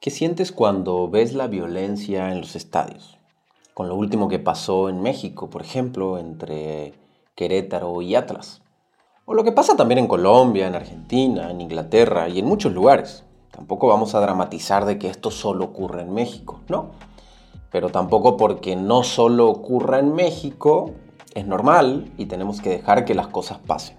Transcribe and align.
¿Qué 0.00 0.08
sientes 0.08 0.50
cuando 0.50 1.10
ves 1.10 1.34
la 1.34 1.46
violencia 1.46 2.32
en 2.32 2.40
los 2.40 2.56
estadios? 2.56 3.18
Con 3.74 3.90
lo 3.90 3.96
último 3.96 4.28
que 4.28 4.38
pasó 4.38 4.88
en 4.88 5.02
México, 5.02 5.50
por 5.50 5.60
ejemplo, 5.60 6.16
entre 6.16 6.94
Querétaro 7.34 8.00
y 8.00 8.14
Atlas. 8.14 8.62
O 9.26 9.34
lo 9.34 9.44
que 9.44 9.52
pasa 9.52 9.76
también 9.76 9.98
en 9.98 10.06
Colombia, 10.06 10.66
en 10.66 10.74
Argentina, 10.74 11.50
en 11.50 11.60
Inglaterra 11.60 12.30
y 12.30 12.38
en 12.38 12.46
muchos 12.46 12.72
lugares. 12.72 13.24
Tampoco 13.50 13.88
vamos 13.88 14.14
a 14.14 14.20
dramatizar 14.20 14.86
de 14.86 14.98
que 14.98 15.10
esto 15.10 15.30
solo 15.30 15.66
ocurre 15.66 16.00
en 16.00 16.14
México, 16.14 16.60
¿no? 16.68 16.92
Pero 17.70 17.90
tampoco 17.90 18.38
porque 18.38 18.76
no 18.76 19.02
solo 19.02 19.50
ocurra 19.50 19.98
en 19.98 20.14
México 20.14 20.92
es 21.34 21.46
normal 21.46 22.10
y 22.16 22.24
tenemos 22.24 22.62
que 22.62 22.70
dejar 22.70 23.04
que 23.04 23.14
las 23.14 23.26
cosas 23.26 23.58
pasen. 23.58 23.98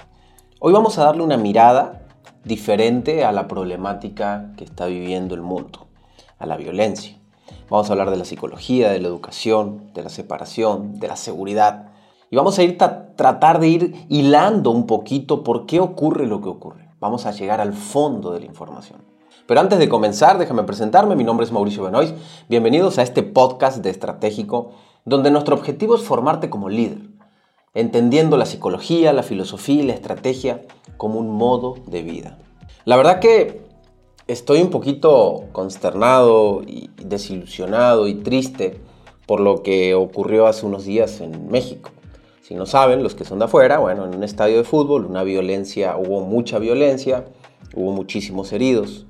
Hoy 0.59 0.73
vamos 0.73 0.97
a 0.97 1.03
darle 1.03 1.21
una 1.21 1.37
mirada 1.37 2.07
diferente 2.43 3.23
a 3.23 3.31
la 3.31 3.47
problemática 3.47 4.51
que 4.57 4.63
está 4.63 4.87
viviendo 4.87 5.35
el 5.35 5.43
mundo 5.43 5.90
a 6.41 6.45
la 6.45 6.57
violencia. 6.57 7.17
Vamos 7.69 7.89
a 7.89 7.93
hablar 7.93 8.09
de 8.09 8.17
la 8.17 8.25
psicología, 8.25 8.89
de 8.91 8.99
la 8.99 9.07
educación, 9.07 9.91
de 9.93 10.03
la 10.03 10.09
separación, 10.09 10.99
de 10.99 11.07
la 11.07 11.15
seguridad. 11.15 11.89
Y 12.29 12.35
vamos 12.35 12.57
a 12.59 12.63
ir 12.63 12.77
tratar 12.77 13.59
de 13.59 13.67
ir 13.67 14.05
hilando 14.09 14.71
un 14.71 14.87
poquito 14.87 15.43
por 15.43 15.65
qué 15.65 15.79
ocurre 15.79 16.27
lo 16.27 16.41
que 16.41 16.49
ocurre. 16.49 16.89
Vamos 16.99 17.25
a 17.25 17.31
llegar 17.31 17.61
al 17.61 17.73
fondo 17.73 18.33
de 18.33 18.41
la 18.41 18.45
información. 18.45 19.01
Pero 19.47 19.59
antes 19.59 19.79
de 19.79 19.89
comenzar, 19.89 20.37
déjame 20.37 20.63
presentarme. 20.63 21.15
Mi 21.15 21.23
nombre 21.23 21.45
es 21.45 21.51
Mauricio 21.51 21.83
Benoist. 21.83 22.15
Bienvenidos 22.49 22.97
a 22.97 23.03
este 23.03 23.23
podcast 23.23 23.77
de 23.77 23.89
Estratégico, 23.89 24.71
donde 25.05 25.31
nuestro 25.31 25.55
objetivo 25.55 25.95
es 25.95 26.03
formarte 26.03 26.49
como 26.49 26.69
líder, 26.69 26.99
entendiendo 27.73 28.37
la 28.37 28.45
psicología, 28.45 29.13
la 29.13 29.23
filosofía 29.23 29.83
y 29.83 29.87
la 29.87 29.93
estrategia 29.93 30.61
como 30.97 31.19
un 31.19 31.29
modo 31.35 31.75
de 31.87 32.01
vida. 32.01 32.37
La 32.85 32.97
verdad 32.97 33.19
que 33.19 33.70
Estoy 34.31 34.61
un 34.61 34.69
poquito 34.69 35.49
consternado 35.51 36.61
y 36.65 36.89
desilusionado 36.95 38.07
y 38.07 38.13
triste 38.13 38.79
por 39.27 39.41
lo 39.41 39.61
que 39.61 39.93
ocurrió 39.93 40.47
hace 40.47 40.65
unos 40.65 40.85
días 40.85 41.19
en 41.19 41.49
México. 41.49 41.89
Si 42.41 42.55
no 42.55 42.65
saben, 42.65 43.03
los 43.03 43.13
que 43.13 43.25
son 43.25 43.39
de 43.39 43.45
afuera, 43.45 43.79
bueno, 43.79 44.05
en 44.05 44.15
un 44.15 44.23
estadio 44.23 44.55
de 44.55 44.63
fútbol, 44.63 45.05
una 45.05 45.23
violencia, 45.23 45.97
hubo 45.97 46.21
mucha 46.21 46.59
violencia, 46.59 47.25
hubo 47.75 47.91
muchísimos 47.91 48.53
heridos. 48.53 49.05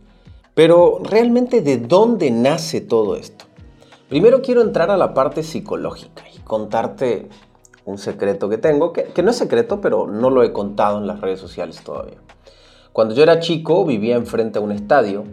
Pero 0.56 1.00
realmente, 1.04 1.62
¿de 1.62 1.78
dónde 1.78 2.32
nace 2.32 2.82
todo 2.82 3.16
esto? 3.16 3.46
Primero 4.10 4.42
quiero 4.42 4.64
entrar 4.64 4.90
a 4.90 4.98
la 4.98 5.14
parte 5.14 5.44
psicológica 5.44 6.24
y 6.36 6.40
contarte 6.40 7.30
un 7.86 8.00
secreto 8.00 8.50
que 8.50 8.58
tengo, 8.58 8.92
que, 8.92 9.04
que 9.04 9.22
no 9.22 9.30
es 9.30 9.38
secreto, 9.38 9.82
pero 9.82 10.08
no 10.08 10.32
lo 10.32 10.42
he 10.42 10.52
contado 10.52 10.98
en 10.98 11.06
las 11.06 11.22
redes 11.22 11.40
sociales 11.40 11.84
todavía. 11.84 12.18
Cuando 12.94 13.16
yo 13.16 13.24
era 13.24 13.40
chico 13.40 13.86
vivía 13.86 14.16
enfrente 14.16 14.60
a 14.60 14.62
un 14.62 14.74
estadio. 14.74 15.24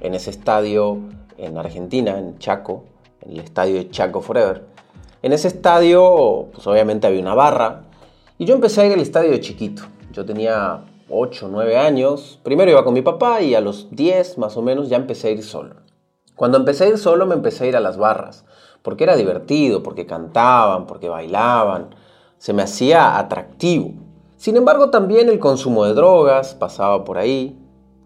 En 0.00 0.14
ese 0.14 0.30
estadio 0.30 1.00
en 1.36 1.58
Argentina, 1.58 2.16
en 2.16 2.38
Chaco, 2.38 2.84
en 3.22 3.32
el 3.32 3.40
estadio 3.40 3.74
de 3.74 3.90
Chaco 3.90 4.20
Forever. 4.20 4.64
En 5.22 5.32
ese 5.32 5.48
estadio, 5.48 6.48
pues 6.52 6.64
obviamente 6.66 7.08
había 7.08 7.20
una 7.20 7.34
barra. 7.34 7.82
Y 8.38 8.44
yo 8.44 8.54
empecé 8.54 8.82
a 8.82 8.86
ir 8.86 8.92
al 8.92 9.00
estadio 9.00 9.32
de 9.32 9.40
chiquito. 9.40 9.82
Yo 10.12 10.24
tenía 10.24 10.84
8, 11.08 11.48
9 11.50 11.76
años. 11.76 12.38
Primero 12.44 12.70
iba 12.70 12.84
con 12.84 12.94
mi 12.94 13.02
papá 13.02 13.40
y 13.40 13.56
a 13.56 13.60
los 13.60 13.88
10 13.90 14.38
más 14.38 14.56
o 14.56 14.62
menos 14.62 14.88
ya 14.88 14.96
empecé 14.96 15.28
a 15.28 15.30
ir 15.32 15.42
solo. 15.42 15.76
Cuando 16.36 16.56
empecé 16.56 16.84
a 16.84 16.88
ir 16.88 16.98
solo 16.98 17.26
me 17.26 17.34
empecé 17.34 17.64
a 17.64 17.68
ir 17.68 17.76
a 17.76 17.80
las 17.80 17.96
barras. 17.96 18.44
Porque 18.82 19.04
era 19.04 19.16
divertido, 19.16 19.82
porque 19.82 20.06
cantaban, 20.06 20.86
porque 20.86 21.08
bailaban. 21.08 21.96
Se 22.38 22.52
me 22.52 22.62
hacía 22.62 23.18
atractivo. 23.18 23.92
Sin 24.42 24.56
embargo, 24.56 24.90
también 24.90 25.28
el 25.28 25.38
consumo 25.38 25.84
de 25.84 25.94
drogas 25.94 26.56
pasaba 26.56 27.04
por 27.04 27.16
ahí. 27.16 27.56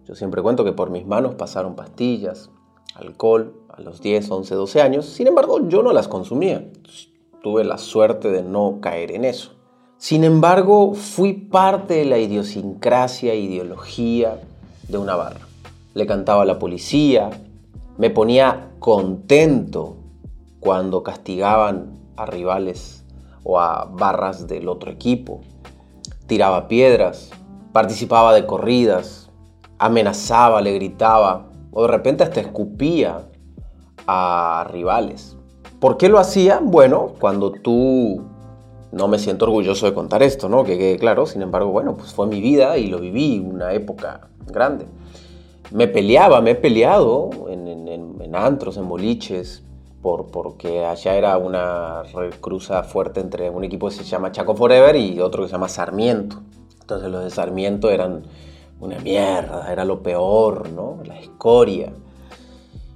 Yo 0.05 0.15
siempre 0.15 0.43
cuento 0.43 0.65
que 0.65 0.73
por 0.75 0.91
mis 0.91 1.07
manos 1.07 1.35
pasaron 1.35 1.75
pastillas, 1.75 2.51
alcohol 2.95 3.55
a 3.71 3.81
los 3.81 4.03
10, 4.03 4.31
11, 4.31 4.55
12 4.55 4.83
años. 4.83 5.07
Sin 5.07 5.29
embargo, 5.29 5.67
yo 5.67 5.83
no 5.83 5.95
las 5.95 6.09
consumía. 6.09 6.71
Tuve 7.43 7.65
la 7.65 7.79
suerte 7.79 8.31
de 8.31 8.43
no 8.43 8.81
caer 8.83 9.13
en 9.13 9.25
eso. 9.25 9.53
Sin 9.97 10.25
embargo, 10.25 10.93
fui 10.93 11.33
parte 11.33 11.95
de 11.95 12.05
la 12.05 12.19
idiosincrasia 12.19 13.35
ideología 13.35 14.39
de 14.89 14.99
una 14.99 15.17
barra. 15.17 15.41
Le 15.95 16.07
cantaba 16.07 16.43
a 16.43 16.45
la 16.45 16.59
policía, 16.59 17.31
me 17.97 18.11
ponía 18.11 18.73
contento 18.79 19.97
cuando 20.61 21.03
castigaban 21.03 21.99
a 22.15 22.27
rivales 22.27 23.07
o 23.43 23.59
a 23.59 23.87
barras 23.87 24.47
del 24.47 24.69
otro 24.69 24.91
equipo 24.91 25.41
tiraba 26.27 26.69
piedras, 26.69 27.31
participaba 27.73 28.35
de 28.35 28.47
corridas, 28.47 29.31
amenazaba, 29.79 30.61
le 30.61 30.75
gritaba 30.75 31.47
o 31.73 31.83
de 31.83 31.89
repente 31.89 32.25
hasta 32.25 32.41
escupía 32.41 33.29
a 34.07 34.67
rivales. 34.71 35.37
¿Por 35.81 35.97
qué 35.97 36.09
lo 36.09 36.19
hacía? 36.19 36.61
Bueno, 36.63 37.13
cuando 37.21 37.53
tú... 37.53 38.23
No 38.93 39.09
me 39.09 39.19
siento 39.19 39.45
orgulloso 39.45 39.85
de 39.85 39.93
contar 39.93 40.23
esto, 40.23 40.49
¿no? 40.49 40.65
Que 40.65 40.79
quede 40.79 40.97
claro, 40.97 41.27
sin 41.27 41.43
embargo, 41.43 41.71
bueno, 41.71 41.97
pues 41.97 42.15
fue 42.15 42.27
mi 42.29 42.41
vida 42.41 42.79
y 42.79 42.87
lo 42.87 42.99
viví 42.99 43.41
una 43.41 43.75
época 43.75 44.29
grande. 44.47 44.87
Me 45.71 45.87
peleaba, 45.87 46.41
me 46.41 46.53
he 46.53 46.55
peleado 46.55 47.29
en, 47.49 47.67
en 47.67 48.35
antros, 48.35 48.79
en 48.79 48.89
boliches, 48.89 49.66
porque 50.31 50.85
allá 50.85 51.17
era 51.17 51.37
una 51.37 52.03
cruza 52.41 52.83
fuerte 52.85 53.21
entre 53.21 53.51
un 53.51 53.65
equipo 53.65 53.89
que 53.89 53.95
se 53.95 54.05
llama 54.05 54.31
Chaco 54.31 54.55
Forever 54.55 54.95
y 54.95 55.21
otro 55.21 55.43
que 55.43 55.49
se 55.49 55.53
llama 55.53 55.69
Sarmiento. 55.69 56.41
Entonces 56.81 57.11
los 57.11 57.25
de 57.25 57.31
Sarmiento 57.31 57.91
eran 57.91 58.23
una 58.79 58.99
mierda, 59.01 59.73
era 59.73 59.85
lo 59.85 60.03
peor, 60.03 60.71
¿no? 60.71 60.99
La 61.05 61.19
escoria. 61.19 61.93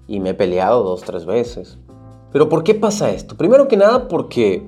Y 0.07 0.21
me 0.21 0.31
he 0.31 0.35
peleado 0.35 0.85
dos, 0.85 1.01
tres 1.01 1.27
veces. 1.27 1.79
Pero 2.33 2.49
¿por 2.49 2.63
qué 2.63 2.75
pasa 2.75 3.11
esto? 3.11 3.37
Primero 3.37 3.67
que 3.67 3.77
nada 3.77 4.07
porque 4.07 4.63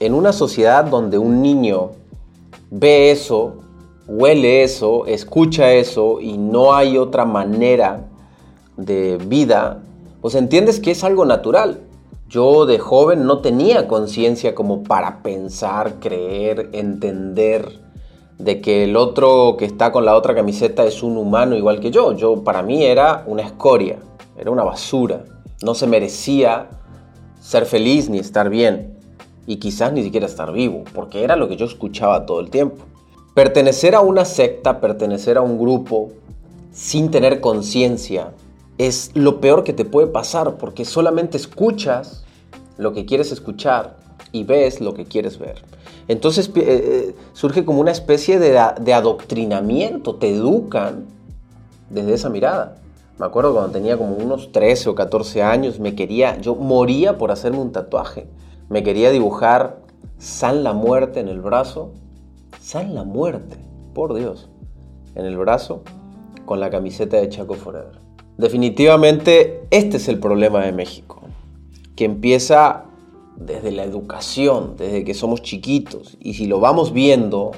en 0.00 0.14
una 0.14 0.32
sociedad 0.32 0.84
donde 0.84 1.18
un 1.18 1.40
niño 1.40 1.90
ve 2.70 3.12
eso, 3.12 3.54
huele 4.08 4.64
eso, 4.64 5.06
escucha 5.06 5.72
eso 5.72 6.20
y 6.20 6.36
no 6.36 6.74
hay 6.74 6.98
otra 6.98 7.24
manera 7.24 8.08
de 8.76 9.18
vida, 9.18 9.80
pues 10.24 10.36
entiendes 10.36 10.80
que 10.80 10.90
es 10.90 11.04
algo 11.04 11.26
natural. 11.26 11.82
Yo 12.30 12.64
de 12.64 12.78
joven 12.78 13.26
no 13.26 13.40
tenía 13.40 13.86
conciencia 13.86 14.54
como 14.54 14.82
para 14.82 15.22
pensar, 15.22 16.00
creer, 16.00 16.70
entender 16.72 17.78
de 18.38 18.62
que 18.62 18.84
el 18.84 18.96
otro 18.96 19.56
que 19.58 19.66
está 19.66 19.92
con 19.92 20.06
la 20.06 20.16
otra 20.16 20.34
camiseta 20.34 20.86
es 20.86 21.02
un 21.02 21.18
humano 21.18 21.56
igual 21.56 21.78
que 21.78 21.90
yo. 21.90 22.12
Yo 22.12 22.42
para 22.42 22.62
mí 22.62 22.86
era 22.86 23.22
una 23.26 23.42
escoria, 23.42 23.98
era 24.38 24.50
una 24.50 24.64
basura. 24.64 25.26
No 25.62 25.74
se 25.74 25.86
merecía 25.86 26.70
ser 27.38 27.66
feliz 27.66 28.08
ni 28.08 28.18
estar 28.18 28.48
bien 28.48 28.98
y 29.46 29.56
quizás 29.56 29.92
ni 29.92 30.02
siquiera 30.02 30.24
estar 30.24 30.54
vivo, 30.54 30.84
porque 30.94 31.22
era 31.22 31.36
lo 31.36 31.50
que 31.50 31.58
yo 31.58 31.66
escuchaba 31.66 32.24
todo 32.24 32.40
el 32.40 32.48
tiempo. 32.48 32.82
Pertenecer 33.34 33.94
a 33.94 34.00
una 34.00 34.24
secta, 34.24 34.80
pertenecer 34.80 35.36
a 35.36 35.42
un 35.42 35.58
grupo 35.58 36.12
sin 36.72 37.10
tener 37.10 37.42
conciencia, 37.42 38.32
es 38.78 39.10
lo 39.14 39.40
peor 39.40 39.64
que 39.64 39.72
te 39.72 39.84
puede 39.84 40.08
pasar 40.08 40.56
porque 40.56 40.84
solamente 40.84 41.36
escuchas 41.36 42.24
lo 42.76 42.92
que 42.92 43.06
quieres 43.06 43.30
escuchar 43.32 43.96
y 44.32 44.44
ves 44.44 44.80
lo 44.80 44.94
que 44.94 45.04
quieres 45.04 45.38
ver. 45.38 45.62
Entonces 46.08 46.48
eh, 46.48 46.52
eh, 46.56 47.14
surge 47.32 47.64
como 47.64 47.80
una 47.80 47.92
especie 47.92 48.38
de, 48.38 48.60
de, 48.80 48.94
adoctrinamiento, 48.94 50.16
te 50.16 50.34
educan 50.34 51.06
desde 51.88 52.14
esa 52.14 52.28
mirada. 52.28 52.76
Me 53.18 53.26
acuerdo 53.26 53.52
cuando 53.52 53.70
tenía 53.70 53.96
como 53.96 54.16
unos 54.16 54.50
13 54.50 54.90
o 54.90 54.94
14 54.94 55.42
años, 55.42 55.78
me 55.78 55.94
quería, 55.94 56.38
yo 56.40 56.56
moría 56.56 57.16
por 57.16 57.30
hacerme 57.30 57.58
un 57.58 57.70
tatuaje. 57.70 58.26
Me 58.68 58.82
quería 58.82 59.10
dibujar 59.10 59.78
San 60.18 60.64
la 60.64 60.72
Muerte 60.72 61.20
en 61.20 61.28
el 61.28 61.40
brazo. 61.40 61.92
San 62.60 62.94
la 62.94 63.04
Muerte, 63.04 63.56
por 63.94 64.14
Dios, 64.14 64.48
en 65.14 65.26
el 65.26 65.36
brazo 65.36 65.82
con 66.44 66.60
la 66.60 66.70
camiseta 66.70 67.18
de 67.18 67.28
Chaco 67.28 67.54
Forever. 67.54 68.03
Definitivamente 68.36 69.64
este 69.70 69.98
es 69.98 70.08
el 70.08 70.18
problema 70.18 70.64
de 70.64 70.72
México, 70.72 71.22
que 71.94 72.04
empieza 72.04 72.86
desde 73.36 73.70
la 73.70 73.84
educación, 73.84 74.74
desde 74.76 75.04
que 75.04 75.14
somos 75.14 75.40
chiquitos. 75.42 76.16
Y 76.20 76.34
si 76.34 76.46
lo 76.46 76.58
vamos 76.58 76.92
viendo, 76.92 77.52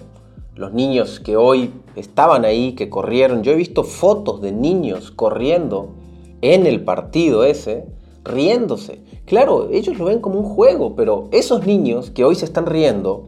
los 0.55 0.75
niños 0.75 1.19
que 1.19 1.38
hoy 1.38 1.73
estaban 1.96 2.44
ahí, 2.44 2.75
que 2.75 2.90
corrieron, 2.90 3.43
yo 3.43 3.52
he 3.52 3.56
visto 3.56 3.84
fotos 3.84 4.43
de 4.43 4.52
niños 4.52 5.11
corriendo 5.11 5.94
en 6.43 6.67
el 6.67 6.84
partido 6.84 7.44
ese, 7.44 7.87
riéndose. 8.22 9.00
Claro, 9.25 9.70
ellos 9.70 9.99
lo 9.99 10.05
ven 10.05 10.20
como 10.20 10.40
un 10.40 10.46
juego, 10.46 10.94
pero 10.94 11.29
esos 11.32 11.67
niños 11.67 12.11
que 12.11 12.25
hoy 12.25 12.34
se 12.34 12.44
están 12.44 12.67
riendo, 12.67 13.25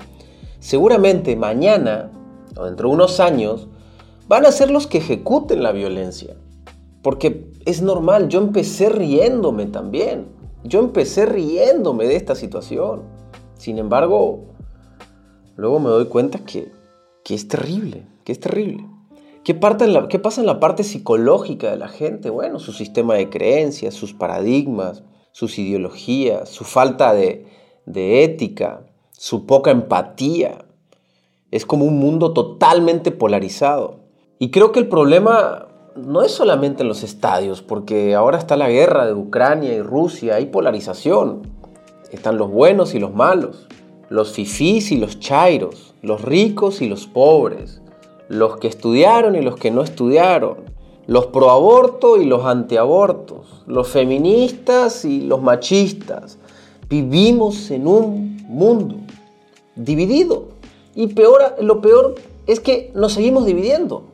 seguramente 0.59 1.35
mañana 1.35 2.11
o 2.59 2.67
dentro 2.67 2.91
de 2.91 2.95
unos 2.95 3.21
años, 3.21 3.69
van 4.27 4.45
a 4.45 4.53
ser 4.53 4.71
los 4.71 4.87
que 4.87 4.99
ejecuten 4.99 5.63
la 5.63 5.73
violencia. 5.73 6.37
Porque 7.03 7.51
es 7.65 7.83
normal, 7.83 8.29
yo 8.29 8.41
empecé 8.41 8.89
riéndome 8.89 9.67
también. 9.67 10.27
Yo 10.65 10.81
empecé 10.81 11.27
riéndome 11.27 12.07
de 12.07 12.17
esta 12.17 12.35
situación. 12.35 13.03
Sin 13.55 13.79
embargo, 13.79 14.45
luego 15.57 15.79
me 15.81 15.89
doy 15.89 16.07
cuenta 16.07 16.41
que, 16.41 16.73
que 17.25 17.35
es 17.35 17.49
terrible, 17.49 18.07
que 18.25 18.33
es 18.33 18.41
terrible. 18.41 18.85
¿Qué, 19.49 19.55
pasa 19.55 20.41
en 20.43 20.47
la 20.47 20.61
parte 20.61 20.85
psicológica 20.85 21.71
de 21.71 21.79
la 21.79 21.89
gente? 21.89 22.29
Bueno, 22.29 22.59
su 22.59 22.73
sistema 22.73 23.15
de 23.15 23.31
creencias, 23.31 23.95
sus 23.95 24.13
paradigmas, 24.13 25.05
sus 25.33 25.59
ideologías, 25.59 26.51
su 26.51 26.65
falta 26.65 27.15
de, 27.15 27.47
de 27.87 28.25
ética, 28.25 28.85
su 29.13 29.47
poca 29.47 29.71
empatía. 29.71 30.67
Es 31.51 31.65
como 31.65 31.87
un 31.87 31.99
mundo 31.99 32.35
totalmente 32.35 33.11
polarizado. 33.11 34.01
Y 34.39 34.51
creo 34.51 34.71
que 34.71 34.81
el 34.81 34.89
problema 34.89 35.68
no 36.05 36.23
es 36.23 36.33
solamente 36.33 36.83
en 36.83 36.89
los 36.89 37.03
estadios, 37.03 37.63
porque 37.63 38.15
ahora 38.15 38.39
está 38.39 38.57
la 38.57 38.69
guerra 38.69 39.07
de 39.07 39.15
Ucrania 39.15 39.75
y 39.75 39.83
Rusia, 39.83 40.37
hay 40.37 40.47
polarización. 40.47 41.43
Están 42.11 42.39
los 42.39 42.51
buenos 42.51 42.95
y 42.95 42.99
los 42.99 43.15
malos, 43.15 43.67
los 44.09 44.33
fifís 44.33 44.93
y 44.93 44.97
los 44.97 45.21
chairos, 45.21 45.95
los 46.03 46.23
ricos 46.23 46.81
y 46.81 46.89
los 46.89 47.07
pobres, 47.07 47.83
los 48.29 48.57
que 48.59 48.69
estudiaron 48.69 49.35
y 49.35 49.43
los 49.43 49.57
que 49.57 49.71
no 49.71 49.83
estudiaron, 49.83 50.59
los 51.07 51.27
proaborto 51.27 52.21
y 52.21 52.25
los 52.25 52.45
antiabortos, 52.45 53.65
los 53.67 53.89
feministas 53.89 55.05
y 55.05 55.23
los 55.23 55.43
machistas. 55.43 56.39
Vivimos 56.89 57.71
en 57.71 57.87
un 57.87 58.37
mundo 58.49 58.97
dividido. 59.75 60.49
Y 60.95 61.09
peor, 61.09 61.57
lo 61.61 61.81
peor 61.81 62.15
es 62.47 62.61
que 62.61 62.91
nos 62.95 63.13
seguimos 63.13 63.47
dividiendo 63.47 64.08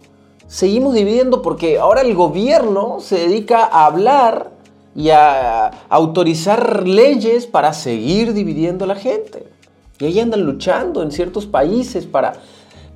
seguimos 0.55 0.95
dividiendo 0.95 1.43
porque 1.43 1.81
ahora 1.81 2.03
el 2.03 2.15
gobierno 2.15 3.01
se 3.01 3.17
dedica 3.17 3.65
a 3.65 3.87
hablar 3.87 4.53
y 4.95 5.11
a 5.11 5.67
autorizar 5.89 6.87
leyes 6.87 7.49
para 7.49 7.73
seguir 7.73 8.33
dividiendo 8.33 8.85
a 8.85 8.87
la 8.87 8.95
gente. 8.95 9.49
Y 9.99 10.05
ahí 10.05 10.21
andan 10.21 10.47
luchando 10.47 11.03
en 11.03 11.11
ciertos 11.11 11.47
países 11.47 12.07
para, 12.07 12.35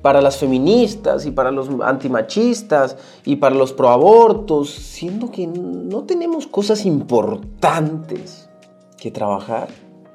para 0.01 0.21
las 0.21 0.37
feministas 0.37 1.25
y 1.25 1.31
para 1.31 1.51
los 1.51 1.67
antimachistas 1.83 2.95
y 3.25 3.35
para 3.35 3.55
los 3.55 3.73
proabortos, 3.73 4.69
siendo 4.69 5.29
que 5.29 5.45
no 5.45 6.03
tenemos 6.03 6.47
cosas 6.47 6.85
importantes 6.85 8.49
que 8.97 9.11
trabajar. 9.11 9.67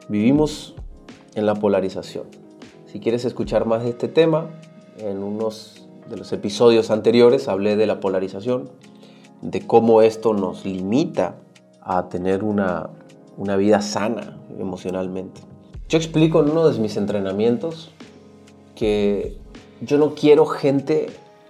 Vivimos 0.08 0.75
en 1.35 1.44
la 1.44 1.55
polarización. 1.55 2.25
Si 2.91 3.00
quieres 3.00 3.26
escuchar 3.26 3.67
más 3.67 3.82
de 3.82 3.91
este 3.91 4.08
tema, 4.08 4.46
en 4.96 5.23
unos 5.23 5.83
de 6.09 6.17
los 6.17 6.33
episodios 6.33 6.91
anteriores 6.91 7.49
hablé 7.49 7.77
de 7.77 7.87
la 7.87 8.01
polarización, 8.01 8.71
de 9.41 9.67
cómo 9.67 10.03
esto 10.03 10.35
nos 10.35 10.65
limita 10.65 11.37
a 11.81 12.09
tener 12.09 12.45
una, 12.45 12.91
una 13.37 13.56
vida 13.56 13.83
sana 13.83 14.39
emocionalmente. 14.59 15.41
Yo 15.89 15.99
explico 15.99 16.43
en 16.43 16.51
uno 16.51 16.69
de 16.69 16.79
mis 16.79 16.97
entrenamientos 16.97 17.93
que 18.75 19.37
yo 19.81 19.99
no 19.99 20.15
quiero 20.15 20.47
gente 20.47 21.06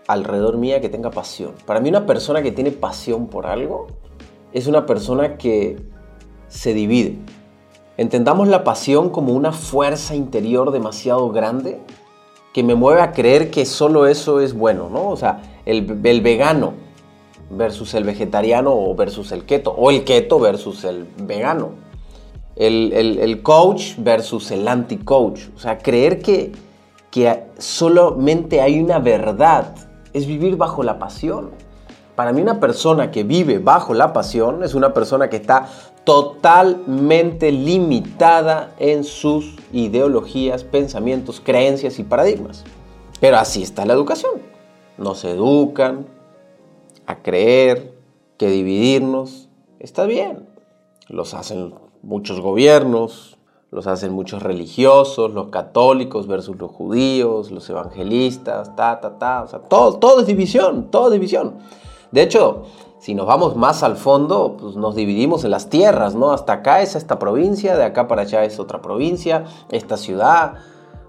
alrededor 0.06 0.56
mía 0.56 0.80
que 0.80 0.88
tenga 0.88 1.10
pasión. 1.10 1.52
Para 1.66 1.80
mí 1.80 1.88
una 1.88 2.06
persona 2.06 2.42
que 2.42 2.52
tiene 2.52 2.72
pasión 2.72 3.28
por 3.28 3.46
algo 3.46 3.86
es 4.52 4.66
una 4.66 4.86
persona 4.86 5.36
que 5.36 5.78
se 6.48 6.74
divide. 6.74 7.18
Entendamos 7.96 8.48
la 8.48 8.64
pasión 8.64 9.10
como 9.10 9.32
una 9.32 9.52
fuerza 9.52 10.14
interior 10.14 10.72
demasiado 10.72 11.30
grande 11.30 11.80
que 12.54 12.62
me 12.62 12.76
mueve 12.76 13.02
a 13.02 13.10
creer 13.10 13.50
que 13.50 13.66
solo 13.66 14.06
eso 14.06 14.40
es 14.40 14.54
bueno, 14.54 14.88
¿no? 14.88 15.08
O 15.08 15.16
sea, 15.16 15.42
el, 15.66 15.82
vegano 15.82 16.74
versus 17.50 17.94
el 17.94 18.04
vegetariano 18.04 18.72
o 18.72 18.94
versus 18.94 19.32
el 19.32 19.44
keto, 19.44 19.72
o 19.72 19.90
el 19.90 20.04
keto 20.04 20.38
versus 20.38 20.84
el 20.84 21.04
vegano, 21.18 21.70
el, 22.54 23.40
coach 23.42 23.96
versus 23.98 24.52
el 24.52 24.68
anti-coach, 24.68 25.48
o 25.56 25.58
sea, 25.58 25.78
creer 25.78 26.22
que, 26.22 26.52
que 27.10 27.42
solamente 27.58 28.60
hay 28.60 28.80
una 28.80 29.00
verdad 29.00 29.74
es 30.12 30.24
vivir 30.24 30.56
bajo 30.56 30.84
la 30.84 31.00
pasión. 31.00 31.50
Para 32.14 32.32
mí 32.32 32.40
una 32.40 32.60
persona 32.60 33.10
que 33.10 33.24
vive 33.24 33.58
bajo 33.58 33.94
la 33.94 34.12
pasión 34.12 34.62
es 34.62 34.74
una 34.74 34.94
persona 34.94 35.28
que 35.28 35.36
está 35.36 35.66
totalmente 36.04 37.50
limitada 37.50 38.74
en 38.78 39.04
sus 39.04 39.56
ideologías, 39.72 40.64
pensamientos, 40.64 41.40
creencias 41.40 41.98
y 41.98 42.04
paradigmas. 42.04 42.64
Pero 43.20 43.38
así 43.38 43.62
está 43.62 43.86
la 43.86 43.94
educación. 43.94 44.42
Nos 44.98 45.24
educan 45.24 46.06
a 47.06 47.22
creer 47.22 47.94
que 48.36 48.48
dividirnos 48.48 49.48
está 49.78 50.04
bien. 50.04 50.48
Los 51.08 51.34
hacen 51.34 51.74
muchos 52.02 52.40
gobiernos, 52.40 53.38
los 53.70 53.86
hacen 53.86 54.12
muchos 54.12 54.42
religiosos, 54.42 55.32
los 55.32 55.48
católicos 55.48 56.26
versus 56.26 56.56
los 56.56 56.70
judíos, 56.70 57.50
los 57.50 57.68
evangelistas, 57.68 58.74
ta, 58.76 59.00
ta, 59.00 59.18
ta. 59.18 59.42
O 59.42 59.48
sea, 59.48 59.58
todo, 59.60 59.98
todo 59.98 60.20
es 60.20 60.26
división, 60.26 60.90
todo 60.90 61.08
es 61.08 61.12
división. 61.14 61.56
De 62.10 62.22
hecho, 62.22 62.66
si 63.04 63.14
nos 63.14 63.26
vamos 63.26 63.54
más 63.54 63.82
al 63.82 63.98
fondo, 63.98 64.56
pues 64.58 64.76
nos 64.76 64.94
dividimos 64.94 65.44
en 65.44 65.50
las 65.50 65.68
tierras, 65.68 66.14
¿no? 66.14 66.32
Hasta 66.32 66.54
acá 66.54 66.80
es 66.80 66.96
esta 66.96 67.18
provincia, 67.18 67.76
de 67.76 67.84
acá 67.84 68.08
para 68.08 68.22
allá 68.22 68.44
es 68.44 68.58
otra 68.58 68.80
provincia, 68.80 69.44
esta 69.68 69.98
ciudad. 69.98 70.54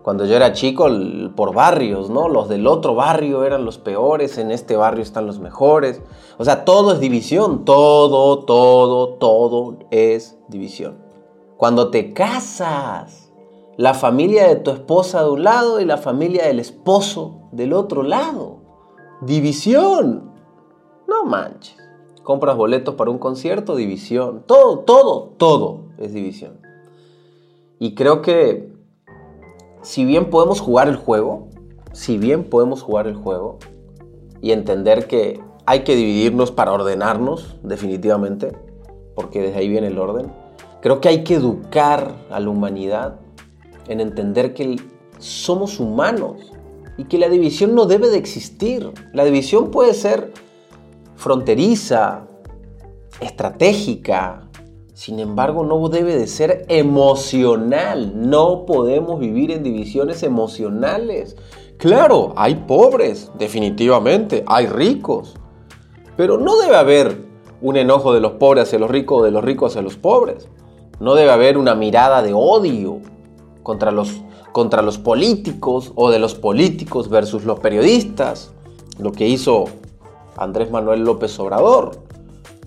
Cuando 0.01 0.25
yo 0.25 0.35
era 0.35 0.51
chico, 0.51 0.89
por 1.37 1.53
barrios, 1.53 2.09
¿no? 2.09 2.27
Los 2.27 2.49
del 2.49 2.67
otro 2.67 2.95
barrio 2.95 3.45
eran 3.45 3.63
los 3.63 3.77
peores, 3.77 4.37
en 4.37 4.51
este 4.51 4.75
barrio 4.75 5.03
están 5.03 5.25
los 5.25 5.39
mejores. 5.39 6.01
O 6.37 6.43
sea, 6.43 6.65
todo 6.65 6.91
es 6.91 6.99
división, 6.99 7.63
todo, 7.63 8.39
todo, 8.39 9.13
todo 9.13 9.77
es 9.89 10.37
división. 10.49 10.97
Cuando 11.55 11.91
te 11.91 12.11
casas, 12.11 13.31
la 13.77 13.93
familia 13.93 14.49
de 14.49 14.57
tu 14.57 14.71
esposa 14.71 15.23
de 15.23 15.29
un 15.29 15.45
lado 15.45 15.79
y 15.79 15.85
la 15.85 15.95
familia 15.95 16.45
del 16.45 16.59
esposo 16.59 17.47
del 17.53 17.71
otro 17.71 18.03
lado. 18.03 18.57
División. 19.21 20.33
No 21.07 21.23
manches 21.23 21.84
compras 22.25 22.57
boletos 22.57 22.95
para 22.95 23.11
un 23.11 23.19
concierto, 23.19 23.75
división. 23.75 24.43
Todo, 24.45 24.79
todo, 24.79 25.35
todo 25.37 25.83
es 25.97 26.11
división. 26.11 26.59
Y 27.79 27.93
creo 27.95 28.21
que 28.21 28.73
si 29.83 30.03
bien 30.03 30.29
podemos 30.31 30.59
jugar 30.59 30.89
el 30.89 30.95
juego, 30.95 31.49
si 31.93 32.17
bien 32.17 32.49
podemos 32.49 32.81
jugar 32.81 33.05
el 33.07 33.15
juego 33.15 33.59
y 34.41 34.51
entender 34.51 35.07
que 35.07 35.39
hay 35.67 35.83
que 35.83 35.95
dividirnos 35.95 36.51
para 36.51 36.73
ordenarnos, 36.73 37.57
definitivamente, 37.61 38.57
porque 39.13 39.41
desde 39.41 39.59
ahí 39.59 39.69
viene 39.69 39.87
el 39.87 39.99
orden, 39.99 40.31
creo 40.81 40.99
que 41.01 41.09
hay 41.09 41.23
que 41.23 41.35
educar 41.35 42.15
a 42.31 42.39
la 42.39 42.49
humanidad 42.49 43.19
en 43.87 43.99
entender 43.99 44.55
que 44.55 44.77
somos 45.19 45.79
humanos 45.79 46.51
y 46.97 47.03
que 47.03 47.19
la 47.19 47.29
división 47.29 47.75
no 47.75 47.85
debe 47.85 48.09
de 48.09 48.17
existir. 48.17 48.91
La 49.13 49.25
división 49.25 49.69
puede 49.69 49.93
ser 49.93 50.33
fronteriza, 51.15 52.27
estratégica. 53.19 54.49
Sin 54.93 55.19
embargo, 55.19 55.65
no 55.65 55.89
debe 55.89 56.15
de 56.15 56.27
ser 56.27 56.65
emocional. 56.69 58.13
No 58.15 58.65
podemos 58.65 59.19
vivir 59.19 59.51
en 59.51 59.63
divisiones 59.63 60.23
emocionales. 60.23 61.35
Claro, 61.77 62.33
hay 62.37 62.55
pobres, 62.55 63.31
definitivamente, 63.37 64.43
hay 64.47 64.67
ricos. 64.67 65.35
Pero 66.15 66.37
no 66.37 66.57
debe 66.57 66.77
haber 66.77 67.25
un 67.61 67.75
enojo 67.75 68.13
de 68.13 68.21
los 68.21 68.33
pobres 68.33 68.63
hacia 68.63 68.79
los 68.79 68.89
ricos 68.89 69.21
o 69.21 69.23
de 69.23 69.31
los 69.31 69.43
ricos 69.43 69.71
hacia 69.71 69.81
los 69.81 69.97
pobres. 69.97 70.47
No 70.99 71.15
debe 71.15 71.31
haber 71.31 71.57
una 71.57 71.75
mirada 71.75 72.21
de 72.21 72.33
odio 72.33 72.99
contra 73.63 73.91
los, 73.91 74.21
contra 74.53 74.81
los 74.81 74.97
políticos 74.97 75.91
o 75.95 76.09
de 76.09 76.19
los 76.19 76.35
políticos 76.35 77.09
versus 77.09 77.43
los 77.43 77.59
periodistas. 77.59 78.53
Lo 78.97 79.11
que 79.11 79.27
hizo 79.27 79.65
Andrés 80.37 80.71
Manuel 80.71 81.03
López 81.03 81.37
Obrador, 81.39 81.99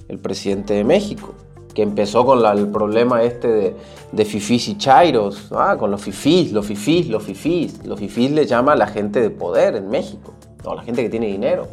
el 0.09 0.19
presidente 0.19 0.75
de 0.75 0.85
México, 0.85 1.35
que 1.75 1.83
empezó 1.83 2.25
con 2.25 2.45
el 2.45 2.69
problema 2.69 3.23
este 3.23 3.49
de, 3.49 3.77
de 4.13 4.25
fifís 4.25 4.69
y 4.69 4.79
chairos, 4.79 5.51
con 5.79 5.91
los 5.91 6.03
fifís, 6.03 6.53
los 6.53 6.67
fifís, 6.67 7.09
los 7.09 7.23
fifís. 7.23 7.85
Los 7.85 8.01
fifís 8.01 8.31
le 8.31 8.47
llama 8.47 8.73
a 8.73 8.77
la 8.77 8.87
gente 8.87 9.21
de 9.21 9.31
poder 9.31 9.77
en 9.77 9.89
México, 9.89 10.35
no, 10.65 10.75
la 10.75 10.83
gente 10.83 11.03
que 11.03 11.11
tiene 11.11 11.27
dinero. 11.27 11.69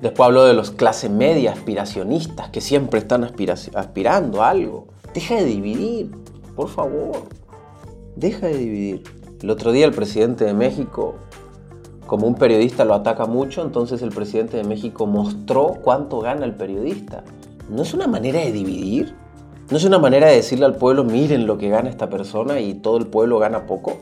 Después 0.00 0.28
habló 0.28 0.44
de 0.44 0.54
los 0.54 0.70
clase 0.70 1.10
media 1.10 1.52
aspiracionistas 1.52 2.48
que 2.48 2.62
siempre 2.62 3.00
están 3.00 3.24
aspirando 3.24 4.42
a 4.42 4.48
algo. 4.48 4.86
Deja 5.12 5.34
de 5.34 5.44
dividir, 5.44 6.10
por 6.56 6.68
favor. 6.68 7.24
Deja 8.16 8.46
de 8.46 8.56
dividir. 8.56 9.02
El 9.42 9.50
otro 9.50 9.72
día 9.72 9.84
el 9.84 9.92
presidente 9.92 10.44
de 10.44 10.54
México 10.54 11.16
como 12.10 12.26
un 12.26 12.34
periodista 12.34 12.84
lo 12.84 12.94
ataca 12.94 13.26
mucho, 13.26 13.62
entonces 13.62 14.02
el 14.02 14.08
presidente 14.08 14.56
de 14.56 14.64
México 14.64 15.06
mostró 15.06 15.76
cuánto 15.80 16.18
gana 16.18 16.44
el 16.44 16.56
periodista. 16.56 17.22
¿No 17.68 17.82
es 17.82 17.94
una 17.94 18.08
manera 18.08 18.40
de 18.40 18.50
dividir? 18.50 19.14
¿No 19.70 19.76
es 19.76 19.84
una 19.84 20.00
manera 20.00 20.26
de 20.26 20.34
decirle 20.34 20.64
al 20.64 20.74
pueblo, 20.74 21.04
miren 21.04 21.46
lo 21.46 21.56
que 21.56 21.68
gana 21.68 21.88
esta 21.88 22.10
persona 22.10 22.58
y 22.58 22.74
todo 22.74 22.96
el 22.96 23.06
pueblo 23.06 23.38
gana 23.38 23.64
poco? 23.64 23.96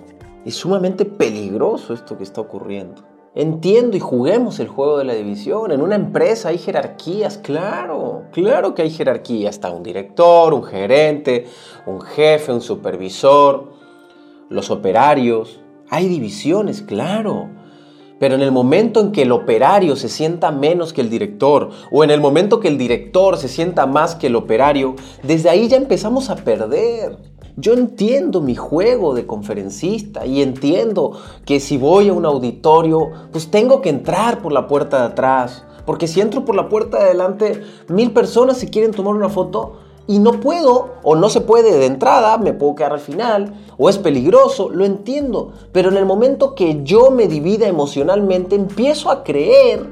Es 0.46 0.54
sumamente 0.54 1.04
peligroso 1.04 1.92
esto 1.92 2.16
que 2.16 2.24
está 2.24 2.40
ocurriendo. 2.40 3.02
Entiendo 3.34 3.94
y 3.94 4.00
juguemos 4.00 4.58
el 4.58 4.68
juego 4.68 4.96
de 4.96 5.04
la 5.04 5.12
división. 5.12 5.70
En 5.70 5.82
una 5.82 5.96
empresa 5.96 6.48
hay 6.48 6.56
jerarquías, 6.56 7.36
claro, 7.36 8.22
claro 8.32 8.74
que 8.74 8.80
hay 8.80 8.90
jerarquías. 8.90 9.56
Está 9.56 9.70
un 9.70 9.82
director, 9.82 10.54
un 10.54 10.62
gerente, 10.62 11.44
un 11.84 12.00
jefe, 12.00 12.54
un 12.54 12.62
supervisor, 12.62 13.70
los 14.48 14.70
operarios. 14.70 15.60
Hay 15.90 16.08
divisiones, 16.08 16.80
claro. 16.80 17.57
Pero 18.18 18.34
en 18.34 18.42
el 18.42 18.52
momento 18.52 19.00
en 19.00 19.12
que 19.12 19.22
el 19.22 19.32
operario 19.32 19.96
se 19.96 20.08
sienta 20.08 20.50
menos 20.50 20.92
que 20.92 21.00
el 21.00 21.10
director, 21.10 21.70
o 21.90 22.04
en 22.04 22.10
el 22.10 22.20
momento 22.20 22.60
que 22.60 22.68
el 22.68 22.78
director 22.78 23.36
se 23.36 23.48
sienta 23.48 23.86
más 23.86 24.14
que 24.14 24.26
el 24.26 24.36
operario, 24.36 24.96
desde 25.22 25.50
ahí 25.50 25.68
ya 25.68 25.76
empezamos 25.76 26.30
a 26.30 26.36
perder. 26.36 27.18
Yo 27.56 27.74
entiendo 27.74 28.40
mi 28.40 28.54
juego 28.54 29.14
de 29.14 29.26
conferencista 29.26 30.24
y 30.24 30.42
entiendo 30.42 31.18
que 31.44 31.58
si 31.58 31.76
voy 31.76 32.08
a 32.08 32.12
un 32.12 32.24
auditorio, 32.24 33.08
pues 33.32 33.50
tengo 33.50 33.80
que 33.80 33.88
entrar 33.88 34.40
por 34.42 34.52
la 34.52 34.68
puerta 34.68 35.00
de 35.00 35.06
atrás. 35.06 35.64
Porque 35.84 36.06
si 36.06 36.20
entro 36.20 36.44
por 36.44 36.54
la 36.54 36.68
puerta 36.68 36.98
de 36.98 37.04
adelante, 37.04 37.62
mil 37.88 38.12
personas 38.12 38.58
se 38.58 38.68
quieren 38.68 38.92
tomar 38.92 39.14
una 39.14 39.28
foto 39.28 39.87
y 40.08 40.18
no 40.18 40.40
puedo 40.40 40.94
o 41.02 41.14
no 41.14 41.28
se 41.28 41.42
puede 41.42 41.76
de 41.76 41.84
entrada, 41.84 42.38
me 42.38 42.54
puedo 42.54 42.74
quedar 42.74 42.94
al 42.94 42.98
final 42.98 43.54
o 43.76 43.90
es 43.90 43.98
peligroso, 43.98 44.70
lo 44.70 44.86
entiendo, 44.86 45.52
pero 45.70 45.90
en 45.90 45.98
el 45.98 46.06
momento 46.06 46.54
que 46.54 46.82
yo 46.82 47.10
me 47.10 47.28
divida 47.28 47.68
emocionalmente 47.68 48.56
empiezo 48.56 49.10
a 49.10 49.22
creer, 49.22 49.86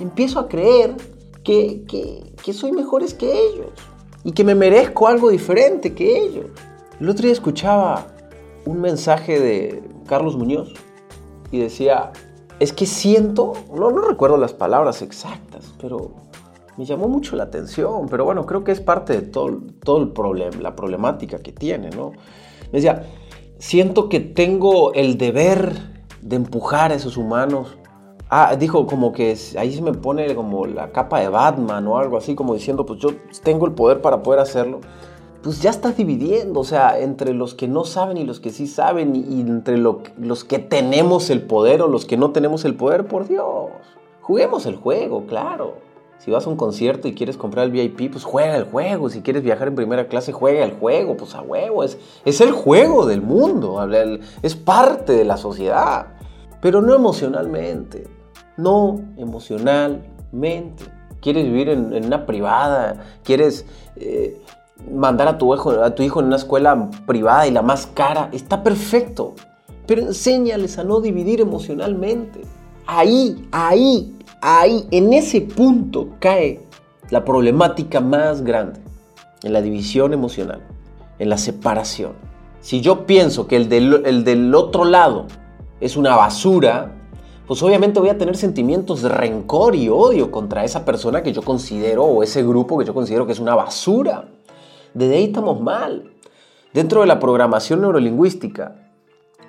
empiezo 0.00 0.38
a 0.38 0.48
creer 0.48 0.96
que, 1.42 1.82
que, 1.86 2.52
soy 2.52 2.72
mejores 2.72 3.14
que 3.14 3.30
ellos 3.30 3.72
y 4.22 4.32
que 4.32 4.44
me 4.44 4.54
merezco 4.54 5.08
algo 5.08 5.28
diferente 5.28 5.94
que 5.94 6.18
ellos. 6.18 6.46
El 7.00 7.08
otro 7.10 7.24
día 7.24 7.32
escuchaba 7.32 8.06
un 8.64 8.80
mensaje 8.80 9.40
de 9.40 9.82
Carlos 10.06 10.36
Muñoz 10.36 10.72
y 11.50 11.58
decía, 11.58 12.12
es 12.60 12.72
que 12.72 12.86
siento, 12.86 13.54
no, 13.74 13.90
no 13.90 14.02
recuerdo 14.02 14.36
las 14.36 14.52
palabras 14.52 15.02
exactas, 15.02 15.74
pero 15.80 16.12
me 16.78 16.84
llamó 16.84 17.08
mucho 17.08 17.34
la 17.34 17.42
atención, 17.42 18.06
pero 18.08 18.24
bueno, 18.24 18.46
creo 18.46 18.62
que 18.62 18.70
es 18.70 18.80
parte 18.80 19.12
de 19.12 19.22
todo, 19.22 19.58
todo 19.82 20.00
el 20.00 20.10
problema, 20.10 20.56
la 20.60 20.76
problemática 20.76 21.40
que 21.40 21.50
tiene, 21.50 21.90
¿no? 21.90 22.12
Me 22.70 22.78
decía, 22.80 23.04
siento 23.58 24.08
que 24.08 24.20
tengo 24.20 24.94
el 24.94 25.18
deber 25.18 25.72
de 26.22 26.36
empujar 26.36 26.92
a 26.92 26.94
esos 26.94 27.16
humanos. 27.16 27.76
Ah, 28.30 28.54
dijo 28.56 28.86
como 28.86 29.10
que 29.10 29.36
ahí 29.58 29.74
se 29.74 29.82
me 29.82 29.92
pone 29.92 30.32
como 30.36 30.66
la 30.66 30.92
capa 30.92 31.18
de 31.18 31.28
Batman 31.28 31.84
o 31.88 31.98
algo 31.98 32.16
así, 32.16 32.36
como 32.36 32.54
diciendo, 32.54 32.86
pues 32.86 33.00
yo 33.00 33.08
tengo 33.42 33.66
el 33.66 33.72
poder 33.72 34.00
para 34.00 34.22
poder 34.22 34.38
hacerlo. 34.38 34.80
Pues 35.42 35.60
ya 35.60 35.70
estás 35.70 35.96
dividiendo, 35.96 36.60
o 36.60 36.64
sea, 36.64 37.00
entre 37.00 37.34
los 37.34 37.54
que 37.54 37.66
no 37.66 37.84
saben 37.84 38.18
y 38.18 38.24
los 38.24 38.38
que 38.38 38.50
sí 38.50 38.68
saben, 38.68 39.16
y 39.16 39.40
entre 39.40 39.78
los 39.78 40.44
que 40.44 40.60
tenemos 40.60 41.28
el 41.30 41.42
poder 41.42 41.82
o 41.82 41.88
los 41.88 42.04
que 42.06 42.16
no 42.16 42.30
tenemos 42.30 42.64
el 42.64 42.76
poder, 42.76 43.08
por 43.08 43.26
Dios. 43.26 43.70
Juguemos 44.20 44.66
el 44.66 44.76
juego, 44.76 45.26
claro. 45.26 45.87
Si 46.18 46.32
vas 46.32 46.46
a 46.46 46.50
un 46.50 46.56
concierto 46.56 47.06
y 47.06 47.14
quieres 47.14 47.36
comprar 47.36 47.66
el 47.66 47.70
VIP, 47.70 48.10
pues 48.10 48.24
juega 48.24 48.56
el 48.56 48.64
juego. 48.64 49.08
Si 49.08 49.22
quieres 49.22 49.42
viajar 49.44 49.68
en 49.68 49.76
primera 49.76 50.08
clase, 50.08 50.32
juega 50.32 50.64
el 50.64 50.72
juego. 50.72 51.16
Pues 51.16 51.34
a 51.34 51.42
huevo. 51.42 51.84
Es, 51.84 51.96
es 52.24 52.40
el 52.40 52.50
juego 52.50 53.06
del 53.06 53.22
mundo. 53.22 53.78
Es 54.42 54.56
parte 54.56 55.12
de 55.12 55.24
la 55.24 55.36
sociedad. 55.36 56.08
Pero 56.60 56.82
no 56.82 56.94
emocionalmente. 56.94 58.08
No 58.56 59.00
emocionalmente. 59.16 60.84
Quieres 61.20 61.44
vivir 61.44 61.68
en, 61.68 62.04
una 62.04 62.26
privada. 62.26 63.04
Quieres 63.22 63.64
eh, 63.94 64.42
mandar 64.90 65.28
a 65.28 65.38
tu, 65.38 65.54
hijo, 65.54 65.70
a 65.70 65.94
tu 65.94 66.02
hijo 66.02 66.18
en 66.18 66.26
una 66.26 66.36
escuela 66.36 66.90
privada 67.06 67.46
y 67.46 67.52
la 67.52 67.62
más 67.62 67.86
cara. 67.86 68.28
Está 68.32 68.64
perfecto. 68.64 69.34
Pero 69.86 70.02
enséñales 70.02 70.78
a 70.78 70.84
no 70.84 71.00
dividir 71.00 71.40
emocionalmente. 71.40 72.42
Ahí, 72.90 73.46
ahí 73.52 74.18
ahí, 74.40 74.86
en 74.90 75.12
ese 75.12 75.40
punto, 75.40 76.08
cae 76.20 76.60
la 77.10 77.24
problemática 77.24 78.00
más 78.00 78.42
grande, 78.42 78.80
en 79.42 79.52
la 79.52 79.62
división 79.62 80.12
emocional, 80.12 80.60
en 81.18 81.28
la 81.28 81.38
separación. 81.38 82.12
Si 82.60 82.80
yo 82.80 83.06
pienso 83.06 83.46
que 83.46 83.56
el 83.56 83.68
del, 83.68 84.54
otro 84.54 84.84
lado 84.84 85.26
es 85.80 85.96
una 85.96 86.16
basura, 86.16 86.94
pues 87.46 87.62
obviamente 87.62 88.00
voy 88.00 88.10
a 88.10 88.18
tener 88.18 88.36
sentimientos 88.36 89.02
de 89.02 89.08
rencor 89.08 89.74
y 89.74 89.88
odio 89.88 90.30
contra 90.30 90.64
esa 90.64 90.84
persona 90.84 91.22
que 91.22 91.32
yo 91.32 91.42
considero 91.42 92.04
o 92.04 92.22
ese 92.22 92.42
grupo 92.42 92.78
que 92.78 92.84
yo 92.84 92.92
considero 92.92 93.26
que 93.26 93.32
es 93.32 93.38
una 93.40 93.54
basura. 93.54 94.28
Desde 94.92 95.16
ahí 95.16 95.24
estamos 95.24 95.60
mal. 95.60 96.10
Dentro 96.74 97.00
de 97.00 97.06
la 97.06 97.18
programación 97.18 97.80
neurolingüística, 97.80 98.74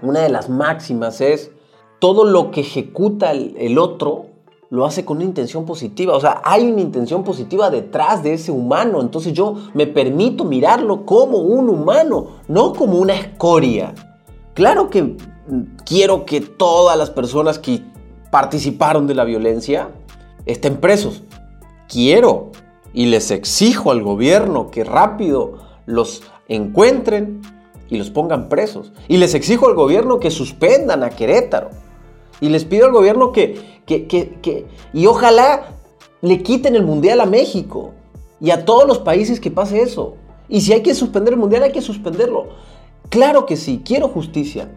una 0.02 0.22
de 0.22 0.30
las 0.30 0.48
máximas 0.48 1.20
es 1.20 1.52
todo 2.00 2.26
lo 2.26 2.52
que 2.52 2.62
ejecuta 2.62 3.32
el 3.32 3.78
otro 3.78 4.30
lo 4.70 4.86
hace 4.86 5.04
con 5.04 5.18
una 5.18 5.26
intención 5.26 5.66
positiva. 5.66 6.16
O 6.16 6.22
sea, 6.22 6.42
hay 6.44 6.70
una 6.72 6.82
intención 6.82 7.24
positiva 7.24 7.70
detrás 7.70 8.24
de 8.24 8.34
ese 8.34 8.52
humano. 8.52 9.02
Entonces 9.02 9.34
yo 9.34 9.56
me 9.74 9.88
permito 9.88 10.46
mirarlo 10.46 11.06
como 11.06 11.40
un 11.40 11.70
humano, 11.70 12.28
no 12.48 12.74
como 12.74 12.98
una 12.98 13.16
escoria. 13.16 13.94
Claro 14.54 14.90
que 14.90 15.18
quiero 15.86 16.26
que 16.26 16.42
todas 16.42 16.98
las 16.98 17.10
personas 17.10 17.58
que 17.58 17.84
participaron 18.32 19.08
de 19.08 19.16
la 19.16 19.24
violencia 19.24 19.90
estén 20.46 20.78
presos. 20.78 21.24
Quiero 21.88 22.52
y 22.94 23.08
les 23.08 23.32
exijo 23.32 23.92
al 23.92 24.04
gobierno 24.04 24.70
que 24.70 24.84
rápido 24.84 25.54
los 25.86 26.22
encuentren 26.48 27.42
y 27.90 27.98
los 27.98 28.12
pongan 28.12 28.50
presos. 28.50 28.92
Y 29.08 29.18
les 29.18 29.34
exijo 29.34 29.68
al 29.68 29.74
gobierno 29.74 30.20
que 30.20 30.30
suspendan 30.30 31.04
a 31.04 31.10
Querétaro. 31.10 31.72
Y 32.42 32.50
les 32.50 32.66
pido 32.66 32.86
al 32.86 32.92
gobierno 32.92 33.32
que, 33.32 33.60
que, 33.86 34.68
y 34.94 35.06
ojalá 35.06 35.76
le 36.22 36.42
quiten 36.44 36.76
el 36.76 36.84
mundial 36.84 37.22
a 37.22 37.26
México 37.26 37.92
y 38.40 38.52
a 38.52 38.66
todos 38.66 38.88
los 38.88 39.00
países 39.00 39.40
que 39.40 39.52
pase 39.52 39.82
eso. 39.82 40.16
Y 40.48 40.62
si 40.62 40.74
hay 40.74 40.82
que 40.82 40.94
suspender 40.94 41.34
el 41.34 41.40
mundial, 41.40 41.64
hay 41.64 41.72
que 41.72 41.82
suspenderlo. 41.82 42.48
Claro 43.10 43.46
que 43.46 43.58
sí, 43.58 43.82
quiero 43.84 44.08
justicia. 44.08 44.72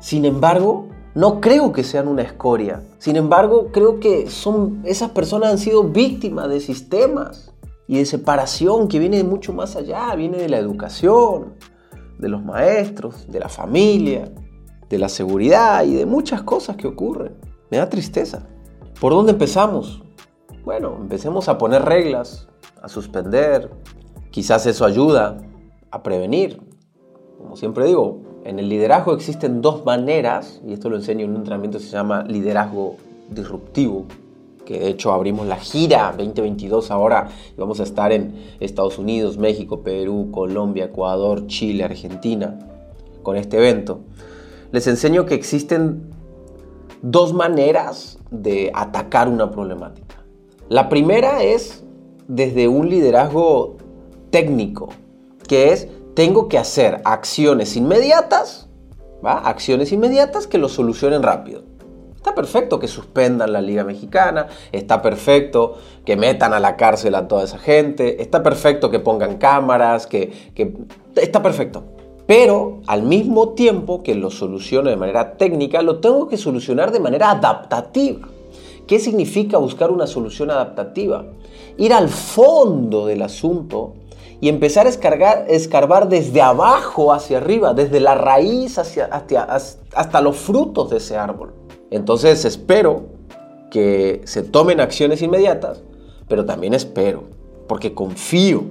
Sin 0.00 0.24
embargo, 0.24 0.88
no 1.14 1.40
creo 1.40 1.72
que 1.72 1.84
sean 1.84 2.08
una 2.08 2.22
escoria. 2.22 2.82
Sin 2.98 3.16
embargo, 3.16 3.70
creo 3.72 3.98
que 4.00 4.30
son, 4.30 4.82
esas 4.84 5.10
personas 5.10 5.50
han 5.50 5.58
sido 5.58 5.84
víctimas 5.84 6.48
de 6.48 6.60
sistemas 6.60 7.52
y 7.88 7.98
de 7.98 8.06
separación 8.06 8.88
que 8.88 8.98
viene 8.98 9.16
de 9.16 9.24
mucho 9.24 9.52
más 9.52 9.74
allá, 9.74 10.14
viene 10.14 10.38
de 10.38 10.48
la 10.48 10.58
educación, 10.58 11.54
de 12.18 12.28
los 12.28 12.44
maestros, 12.44 13.26
de 13.28 13.40
la 13.40 13.48
familia, 13.48 14.30
de 14.88 14.98
la 14.98 15.08
seguridad 15.08 15.84
y 15.84 15.94
de 15.94 16.06
muchas 16.06 16.42
cosas 16.42 16.76
que 16.76 16.86
ocurren. 16.86 17.34
Me 17.70 17.76
da 17.76 17.88
tristeza. 17.88 18.46
¿Por 19.00 19.12
dónde 19.12 19.32
empezamos? 19.32 20.02
Bueno, 20.64 20.96
empecemos 21.00 21.48
a 21.48 21.58
poner 21.58 21.82
reglas, 21.84 22.48
a 22.82 22.88
suspender. 22.88 23.70
Quizás 24.30 24.66
eso 24.66 24.84
ayuda 24.84 25.38
a 25.90 26.02
prevenir. 26.02 26.60
Como 27.38 27.56
siempre 27.56 27.86
digo, 27.86 28.22
en 28.44 28.58
el 28.58 28.68
liderazgo 28.68 29.12
existen 29.12 29.60
dos 29.62 29.84
maneras, 29.84 30.60
y 30.66 30.72
esto 30.72 30.88
lo 30.88 30.96
enseño 30.96 31.24
en 31.24 31.30
un 31.30 31.36
entrenamiento 31.36 31.78
que 31.78 31.84
se 31.84 31.90
llama 31.90 32.24
liderazgo 32.24 32.96
disruptivo, 33.30 34.06
que 34.64 34.80
de 34.80 34.88
hecho 34.88 35.12
abrimos 35.12 35.46
la 35.46 35.56
gira 35.56 36.14
2022 36.16 36.90
ahora 36.90 37.28
y 37.56 37.60
vamos 37.60 37.80
a 37.80 37.84
estar 37.84 38.12
en 38.12 38.34
Estados 38.60 38.98
Unidos, 38.98 39.38
México, 39.38 39.80
Perú, 39.80 40.28
Colombia, 40.30 40.86
Ecuador, 40.86 41.46
Chile, 41.46 41.84
Argentina 41.84 42.58
con 43.22 43.36
este 43.36 43.56
evento. 43.56 44.00
Les 44.70 44.86
enseño 44.86 45.24
que 45.24 45.34
existen 45.34 46.10
dos 47.00 47.32
maneras 47.32 48.18
de 48.30 48.70
atacar 48.74 49.28
una 49.28 49.50
problemática. 49.50 50.16
La 50.68 50.88
primera 50.90 51.42
es 51.42 51.84
desde 52.26 52.68
un 52.68 52.90
liderazgo 52.90 53.76
técnico, 54.30 54.90
que 55.46 55.72
es 55.72 55.88
tengo 56.14 56.48
que 56.48 56.58
hacer 56.58 57.00
acciones 57.04 57.76
inmediatas, 57.76 58.68
¿va? 59.24 59.38
Acciones 59.38 59.92
inmediatas 59.92 60.46
que 60.46 60.58
lo 60.58 60.68
solucionen 60.68 61.22
rápido. 61.22 61.62
Está 62.14 62.34
perfecto 62.34 62.78
que 62.78 62.88
suspendan 62.88 63.52
la 63.52 63.62
Liga 63.62 63.84
Mexicana, 63.84 64.48
está 64.72 65.00
perfecto 65.00 65.78
que 66.04 66.16
metan 66.16 66.52
a 66.52 66.60
la 66.60 66.76
cárcel 66.76 67.14
a 67.14 67.26
toda 67.26 67.44
esa 67.44 67.58
gente, 67.58 68.20
está 68.20 68.42
perfecto 68.42 68.90
que 68.90 68.98
pongan 68.98 69.38
cámaras, 69.38 70.06
que, 70.06 70.32
está 71.16 71.42
perfecto 71.42 71.97
pero 72.28 72.82
al 72.86 73.04
mismo 73.04 73.54
tiempo 73.54 74.02
que 74.02 74.14
lo 74.14 74.30
soluciono 74.30 74.90
de 74.90 74.98
manera 74.98 75.38
técnica, 75.38 75.80
lo 75.80 75.98
tengo 76.00 76.28
que 76.28 76.36
solucionar 76.36 76.92
de 76.92 77.00
manera 77.00 77.30
adaptativa. 77.30 78.28
¿Qué 78.86 78.98
significa 78.98 79.56
buscar 79.56 79.90
una 79.90 80.06
solución 80.06 80.50
adaptativa? 80.50 81.24
Ir 81.78 81.94
al 81.94 82.10
fondo 82.10 83.06
del 83.06 83.22
asunto 83.22 83.94
y 84.42 84.50
empezar 84.50 84.86
a 84.86 84.90
escarbar 84.90 86.10
desde 86.10 86.42
abajo 86.42 87.14
hacia 87.14 87.38
arriba, 87.38 87.72
desde 87.72 87.98
la 87.98 88.14
raíz 88.14 88.76
hacia, 88.76 89.06
hasta 89.06 90.20
los 90.20 90.36
frutos 90.36 90.90
de 90.90 90.98
ese 90.98 91.16
árbol. 91.16 91.54
Entonces 91.90 92.44
espero 92.44 93.06
que 93.70 94.20
se 94.24 94.42
tomen 94.42 94.82
acciones 94.82 95.22
inmediatas, 95.22 95.82
pero 96.28 96.44
también 96.44 96.74
espero, 96.74 97.22
porque 97.66 97.94
confío 97.94 98.64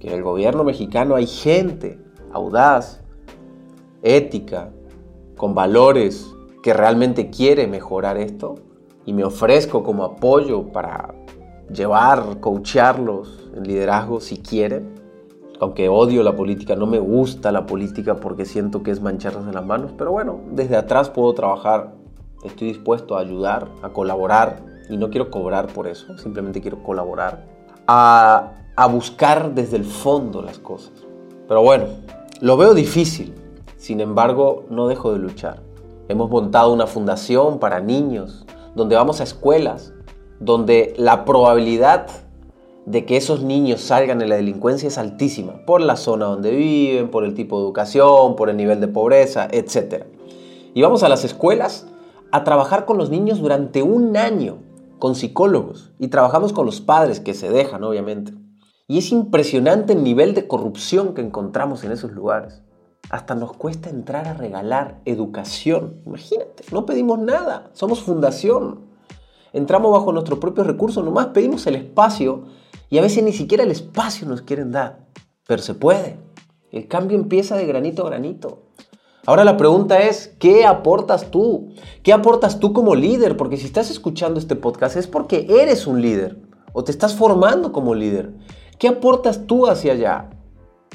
que 0.00 0.08
en 0.08 0.14
el 0.14 0.24
gobierno 0.24 0.64
mexicano 0.64 1.14
hay 1.14 1.28
gente 1.28 2.04
audaz, 2.36 3.02
ética, 4.02 4.70
con 5.36 5.54
valores, 5.54 6.32
que 6.62 6.72
realmente 6.72 7.30
quiere 7.30 7.66
mejorar 7.66 8.16
esto 8.16 8.56
y 9.04 9.12
me 9.12 9.24
ofrezco 9.24 9.82
como 9.82 10.04
apoyo 10.04 10.68
para 10.72 11.14
llevar, 11.72 12.40
coacharlos 12.40 13.50
en 13.54 13.64
liderazgo 13.64 14.20
si 14.20 14.38
quieren. 14.38 14.94
Aunque 15.60 15.88
odio 15.88 16.22
la 16.22 16.36
política, 16.36 16.76
no 16.76 16.86
me 16.86 16.98
gusta 16.98 17.50
la 17.50 17.66
política 17.66 18.16
porque 18.16 18.44
siento 18.44 18.82
que 18.82 18.90
es 18.90 19.00
mancharnos 19.00 19.46
en 19.46 19.54
las 19.54 19.64
manos, 19.64 19.92
pero 19.96 20.12
bueno, 20.12 20.40
desde 20.50 20.76
atrás 20.76 21.08
puedo 21.08 21.32
trabajar 21.32 21.94
Estoy 22.46 22.68
dispuesto 22.68 23.16
a 23.16 23.20
ayudar, 23.20 23.68
a 23.82 23.88
colaborar, 23.88 24.60
y 24.88 24.96
no 24.96 25.10
quiero 25.10 25.30
cobrar 25.30 25.66
por 25.66 25.88
eso, 25.88 26.16
simplemente 26.18 26.60
quiero 26.60 26.82
colaborar, 26.82 27.44
a, 27.86 28.52
a 28.76 28.86
buscar 28.86 29.52
desde 29.54 29.76
el 29.76 29.84
fondo 29.84 30.42
las 30.42 30.58
cosas. 30.58 30.92
Pero 31.48 31.62
bueno, 31.62 31.86
lo 32.40 32.56
veo 32.56 32.74
difícil, 32.74 33.34
sin 33.76 34.00
embargo, 34.00 34.64
no 34.68 34.88
dejo 34.88 35.12
de 35.12 35.18
luchar. 35.18 35.62
Hemos 36.08 36.30
montado 36.30 36.72
una 36.72 36.86
fundación 36.86 37.58
para 37.58 37.80
niños, 37.80 38.44
donde 38.74 38.96
vamos 38.96 39.20
a 39.20 39.24
escuelas, 39.24 39.92
donde 40.38 40.94
la 40.98 41.24
probabilidad 41.24 42.08
de 42.84 43.04
que 43.04 43.16
esos 43.16 43.42
niños 43.42 43.80
salgan 43.80 44.18
de 44.18 44.26
la 44.26 44.36
delincuencia 44.36 44.86
es 44.86 44.98
altísima, 44.98 45.64
por 45.66 45.80
la 45.80 45.96
zona 45.96 46.26
donde 46.26 46.50
viven, 46.50 47.10
por 47.10 47.24
el 47.24 47.34
tipo 47.34 47.58
de 47.58 47.64
educación, 47.64 48.36
por 48.36 48.50
el 48.50 48.56
nivel 48.56 48.80
de 48.80 48.88
pobreza, 48.88 49.48
etc. 49.50 50.04
Y 50.74 50.82
vamos 50.82 51.02
a 51.02 51.08
las 51.08 51.24
escuelas 51.24 51.86
a 52.32 52.44
trabajar 52.44 52.84
con 52.84 52.98
los 52.98 53.10
niños 53.10 53.40
durante 53.40 53.82
un 53.82 54.16
año, 54.16 54.58
con 54.98 55.14
psicólogos, 55.14 55.90
y 55.98 56.08
trabajamos 56.08 56.52
con 56.52 56.66
los 56.66 56.80
padres 56.80 57.18
que 57.18 57.34
se 57.34 57.50
dejan, 57.50 57.82
obviamente. 57.82 58.32
Y 58.88 58.98
es 58.98 59.10
impresionante 59.10 59.94
el 59.94 60.04
nivel 60.04 60.32
de 60.34 60.46
corrupción 60.46 61.12
que 61.14 61.20
encontramos 61.20 61.82
en 61.82 61.90
esos 61.90 62.12
lugares. 62.12 62.62
Hasta 63.10 63.34
nos 63.34 63.52
cuesta 63.52 63.90
entrar 63.90 64.28
a 64.28 64.34
regalar 64.34 65.00
educación. 65.04 66.00
Imagínate, 66.06 66.62
no 66.70 66.86
pedimos 66.86 67.18
nada, 67.18 67.70
somos 67.72 68.00
fundación. 68.00 68.86
Entramos 69.52 69.90
bajo 69.90 70.12
nuestros 70.12 70.38
propios 70.38 70.68
recursos, 70.68 71.04
nomás 71.04 71.26
pedimos 71.28 71.66
el 71.66 71.74
espacio 71.74 72.44
y 72.88 72.98
a 72.98 73.02
veces 73.02 73.24
ni 73.24 73.32
siquiera 73.32 73.64
el 73.64 73.72
espacio 73.72 74.28
nos 74.28 74.42
quieren 74.42 74.70
dar. 74.70 75.06
Pero 75.48 75.62
se 75.62 75.74
puede. 75.74 76.18
El 76.70 76.86
cambio 76.86 77.16
empieza 77.16 77.56
de 77.56 77.66
granito 77.66 78.04
a 78.04 78.10
granito. 78.10 78.66
Ahora 79.24 79.42
la 79.42 79.56
pregunta 79.56 79.98
es, 79.98 80.28
¿qué 80.38 80.64
aportas 80.64 81.32
tú? 81.32 81.70
¿Qué 82.04 82.12
aportas 82.12 82.60
tú 82.60 82.72
como 82.72 82.94
líder? 82.94 83.36
Porque 83.36 83.56
si 83.56 83.66
estás 83.66 83.90
escuchando 83.90 84.38
este 84.38 84.54
podcast 84.54 84.96
es 84.96 85.08
porque 85.08 85.46
eres 85.48 85.88
un 85.88 86.00
líder 86.00 86.38
o 86.72 86.84
te 86.84 86.92
estás 86.92 87.16
formando 87.16 87.72
como 87.72 87.94
líder. 87.94 88.32
¿Qué 88.78 88.88
aportas 88.88 89.46
tú 89.46 89.66
hacia 89.66 89.92
allá? 89.92 90.30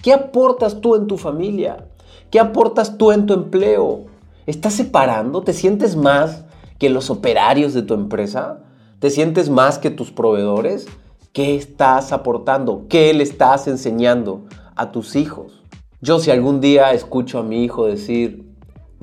¿Qué 0.04 0.14
aportas 0.14 0.82
tú 0.82 0.96
en 0.96 1.08
tu 1.08 1.18
familia? 1.18 1.88
¿Qué 2.30 2.40
aportas 2.40 2.98
tú 2.98 3.12
en 3.12 3.26
tu 3.26 3.34
empleo? 3.34 4.06
¿Estás 4.46 4.74
separando? 4.74 5.42
¿Te 5.42 5.54
sientes 5.54 5.96
más 5.96 6.46
que 6.78 6.92
los 6.92 7.10
operarios 7.10 7.74
de 7.74 7.82
tu 7.82 7.96
empresa? 7.96 8.60
¿Te 9.00 9.10
sientes 9.10 9.50
más 9.50 9.80
que 9.80 9.90
tus 9.90 10.12
proveedores? 10.12 10.88
¿Qué 11.34 11.56
estás 11.56 12.12
aportando? 12.12 12.86
¿Qué 12.88 13.12
le 13.16 13.24
estás 13.24 13.68
enseñando 13.68 14.46
a 14.76 14.92
tus 14.92 15.16
hijos? 15.16 15.64
Yo 16.02 16.20
si 16.20 16.30
algún 16.30 16.62
día 16.62 16.94
escucho 16.94 17.40
a 17.40 17.44
mi 17.44 17.64
hijo 17.64 17.88
decir, 17.88 18.46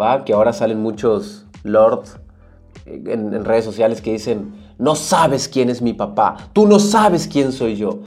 va, 0.00 0.24
que 0.24 0.34
ahora 0.34 0.52
salen 0.52 0.80
muchos 0.80 1.46
lords 1.64 2.20
en, 2.86 3.34
en 3.34 3.44
redes 3.44 3.64
sociales 3.64 4.00
que 4.00 4.12
dicen, 4.12 4.52
no 4.78 4.94
sabes 4.94 5.48
quién 5.48 5.68
es 5.68 5.82
mi 5.82 5.94
papá, 5.94 6.36
tú 6.52 6.68
no 6.68 6.78
sabes 6.78 7.26
quién 7.26 7.50
soy 7.50 7.74
yo 7.74 8.00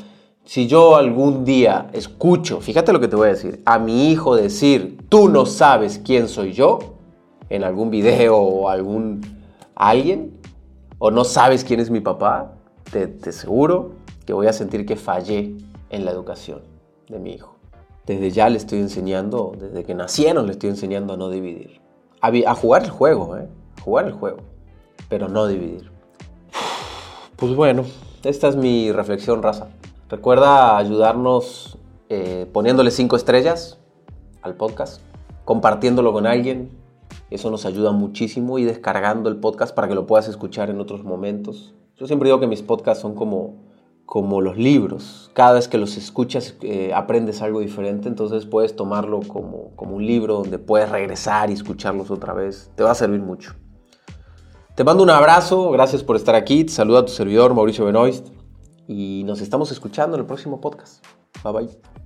si 0.52 0.68
yo 0.68 0.98
algún 0.98 1.46
día 1.46 1.90
escucho, 1.94 2.60
fíjate 2.60 2.92
lo 2.92 3.00
que 3.00 3.08
te 3.08 3.16
voy 3.16 3.28
a 3.28 3.32
decir, 3.32 3.62
a 3.64 3.80
mi 3.80 4.12
hijo 4.12 4.36
decir, 4.36 4.98
tú 5.08 5.30
no 5.30 5.46
sabes 5.46 6.02
quién 6.04 6.28
soy 6.28 6.52
yo, 6.52 6.80
en 7.48 7.64
algún 7.64 7.90
video 7.90 8.36
o 8.36 8.68
algún 8.68 9.22
alguien, 9.76 10.38
o 11.00 11.10
no 11.10 11.24
sabes 11.24 11.64
quién 11.64 11.80
es 11.80 11.90
mi 11.90 12.02
papá, 12.02 12.56
te, 12.92 13.08
te 13.08 13.30
aseguro 13.30 13.94
que 14.26 14.34
voy 14.34 14.48
a 14.48 14.52
sentir 14.52 14.86
que 14.86 14.98
fallé 14.98 15.56
en 15.90 16.04
la 16.04 16.12
educación 16.12 16.64
de 17.08 17.20
mi 17.20 17.32
hijo. 17.32 17.56
Desde 18.06 18.30
ya 18.32 18.50
le 18.50 18.58
estoy 18.58 18.80
enseñando, 18.80 19.54
desde 19.58 19.86
que 19.86 19.96
nacieron 19.96 20.48
le 20.48 20.52
estoy 20.52 20.72
enseñando 20.72 21.14
a 21.14 21.18
no 21.18 21.30
dividir. 21.30 21.80
A, 22.20 22.56
jugar 22.56 22.84
el 22.84 22.90
juego, 22.90 23.38
¿eh? 23.38 23.48
jugar 23.86 24.06
el 24.06 24.12
juego, 24.12 24.40
pero 25.08 25.30
no 25.30 25.48
dividir. 25.48 25.90
Pues 27.38 27.56
bueno, 27.56 27.86
esta 28.26 28.50
es 28.50 28.58
mi 28.58 28.92
reflexión, 28.92 29.42
raza. 29.42 29.70
Recuerda 30.12 30.78
ayudarnos 30.78 31.78
eh, 32.10 32.46
poniéndole 32.52 32.92
cinco 32.92 33.16
estrellas 33.16 33.80
al 34.42 34.56
podcast, 34.56 35.02
compartiéndolo 35.46 36.12
con 36.12 36.28
alguien. 36.28 36.70
Eso 37.30 37.50
nos 37.50 37.66
ayuda 37.66 37.94
muchísimo 37.94 38.60
y 38.60 38.66
descargando 38.66 39.30
el 39.30 39.38
podcast 39.38 39.74
para 39.74 39.88
que 39.88 39.96
lo 39.96 40.08
puedas 40.08 40.28
escuchar 40.28 40.70
en 40.70 40.82
otros 40.82 41.06
momentos. 41.06 41.74
Yo 41.96 42.08
siempre 42.08 42.28
digo 42.28 42.42
que 42.42 42.48
mis 42.48 42.62
podcasts 42.62 43.02
son 43.02 43.16
como, 43.16 43.64
como 44.06 44.42
los 44.42 44.58
libros. 44.58 45.32
Cada 45.34 45.54
vez 45.54 45.70
que 45.70 45.78
los 45.78 45.96
escuchas 45.96 46.58
eh, 46.62 46.92
aprendes 46.94 47.42
algo 47.42 47.62
diferente, 47.62 48.10
entonces 48.10 48.46
puedes 48.46 48.76
tomarlo 48.76 49.22
como, 49.26 49.74
como 49.78 49.96
un 49.96 50.06
libro 50.06 50.34
donde 50.34 50.60
puedes 50.60 50.90
regresar 50.90 51.50
y 51.50 51.54
escucharlos 51.54 52.12
otra 52.12 52.34
vez. 52.34 52.70
Te 52.76 52.84
va 52.84 52.92
a 52.92 52.96
servir 52.96 53.22
mucho. 53.22 53.56
Te 54.76 54.84
mando 54.84 55.04
un 55.04 55.10
abrazo, 55.10 55.72
gracias 55.72 56.04
por 56.04 56.18
estar 56.18 56.36
aquí. 56.36 56.66
Te 56.66 56.74
saluda 56.74 57.06
tu 57.06 57.14
servidor 57.14 57.54
Mauricio 57.54 57.86
Benoist 57.86 58.41
y 58.92 59.24
nos 59.24 59.42
estamos 59.42 59.72
escuchando 59.72 60.16
en 60.16 60.22
el 60.22 60.28
próximo 60.28 60.60
podcast. 60.60 61.04
Bye 61.44 61.54
bye. 61.54 62.01